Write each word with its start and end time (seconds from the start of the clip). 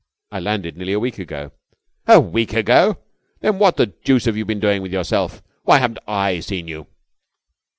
"I 0.31 0.39
landed 0.39 0.75
nearly 0.77 0.93
a 0.93 0.99
week 0.99 1.19
ago." 1.19 1.51
"A 2.07 2.19
week 2.19 2.53
ago! 2.53 2.97
Then 3.41 3.59
what 3.59 3.77
the 3.77 3.85
deuce 3.85 4.25
have 4.25 4.35
you 4.35 4.45
been 4.45 4.59
doing 4.59 4.81
with 4.81 4.91
yourself? 4.91 5.43
Why 5.61 5.77
haven't 5.77 5.99
I 6.07 6.39
seen 6.39 6.67
you?" 6.67 6.87